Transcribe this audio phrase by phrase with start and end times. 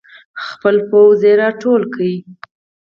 [0.45, 2.03] خپل پوځ یې راغونډ کړ.